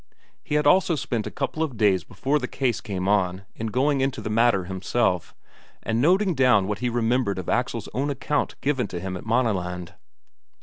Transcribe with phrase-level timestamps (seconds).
[0.41, 4.01] He had also spent a couple of days before the case came on in going
[4.01, 5.35] into the matter himself,
[5.83, 9.93] and noting down what he remembered of Axel's own account given him at Maaneland.